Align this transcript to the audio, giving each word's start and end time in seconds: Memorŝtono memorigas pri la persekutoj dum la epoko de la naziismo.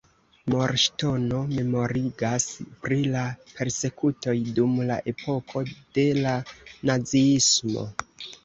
Memorŝtono 0.51 1.41
memorigas 1.57 2.47
pri 2.85 2.97
la 3.17 3.25
persekutoj 3.59 4.35
dum 4.61 4.75
la 4.91 4.99
epoko 5.13 5.65
de 6.01 6.07
la 6.25 6.35
naziismo. 6.93 7.89